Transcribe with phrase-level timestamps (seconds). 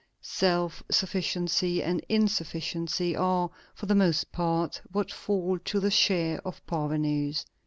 [0.23, 6.65] Self sufficiency and insufficiency are, for the most part, what fall to the share of
[6.65, 7.45] parvenus.